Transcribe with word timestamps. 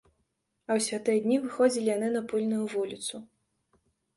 А 0.69 0.73
ў 0.77 0.85
святыя 0.85 1.19
дні 1.27 1.37
выходзілі 1.45 1.87
яны 1.97 2.09
на 2.17 2.21
пыльную 2.33 2.65
вуліцу. 2.75 3.15